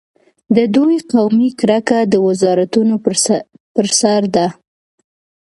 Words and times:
د 0.55 0.57
دوی 0.75 0.97
قومي 1.11 1.49
کرکه 1.59 1.99
د 2.13 2.13
وزارتونو 2.27 2.95
پر 3.77 3.87
سر 3.99 4.21
ده. 4.35 4.47